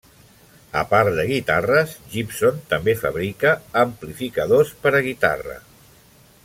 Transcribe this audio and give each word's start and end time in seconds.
A 0.79 0.81
part 0.93 1.11
de 1.19 1.25
guitarres, 1.31 1.93
Gibson 2.13 2.57
també 2.73 2.97
fabrica 3.03 3.53
amplificadors 3.85 4.75
per 4.87 4.97
a 4.97 5.03
guitarra. 5.11 5.61